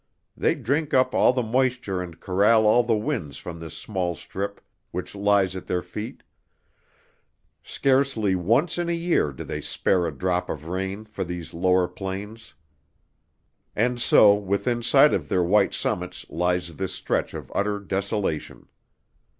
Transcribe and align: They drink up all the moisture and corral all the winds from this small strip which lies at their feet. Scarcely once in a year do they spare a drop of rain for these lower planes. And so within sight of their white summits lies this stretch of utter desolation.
They 0.35 0.55
drink 0.55 0.95
up 0.95 1.13
all 1.13 1.31
the 1.31 1.43
moisture 1.43 2.01
and 2.01 2.19
corral 2.19 2.65
all 2.65 2.81
the 2.81 2.97
winds 2.97 3.37
from 3.37 3.59
this 3.59 3.77
small 3.77 4.15
strip 4.15 4.59
which 4.89 5.13
lies 5.13 5.55
at 5.55 5.67
their 5.67 5.83
feet. 5.83 6.23
Scarcely 7.61 8.33
once 8.33 8.79
in 8.79 8.89
a 8.89 8.93
year 8.93 9.31
do 9.31 9.43
they 9.43 9.61
spare 9.61 10.07
a 10.07 10.11
drop 10.11 10.49
of 10.49 10.65
rain 10.65 11.05
for 11.05 11.23
these 11.23 11.53
lower 11.53 11.87
planes. 11.87 12.55
And 13.75 14.01
so 14.01 14.33
within 14.33 14.81
sight 14.81 15.13
of 15.13 15.29
their 15.29 15.43
white 15.43 15.71
summits 15.75 16.25
lies 16.31 16.77
this 16.77 16.95
stretch 16.95 17.35
of 17.35 17.51
utter 17.53 17.79
desolation. 17.79 18.69